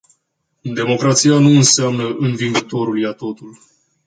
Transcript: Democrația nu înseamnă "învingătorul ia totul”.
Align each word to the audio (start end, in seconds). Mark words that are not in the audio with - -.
Democrația 0.73 1.39
nu 1.39 1.49
înseamnă 1.49 2.15
"învingătorul 2.19 2.99
ia 2.99 3.11
totul”. 3.13 3.57